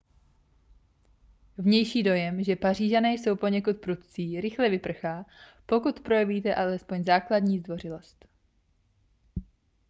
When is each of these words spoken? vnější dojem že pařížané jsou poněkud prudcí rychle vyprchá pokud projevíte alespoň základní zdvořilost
vnější 1.57 2.03
dojem 2.03 2.43
že 2.43 2.55
pařížané 2.55 3.13
jsou 3.13 3.35
poněkud 3.35 3.77
prudcí 3.81 4.41
rychle 4.41 4.69
vyprchá 4.69 5.25
pokud 5.65 5.99
projevíte 5.99 6.55
alespoň 6.55 7.03
základní 7.05 7.59
zdvořilost 7.59 8.25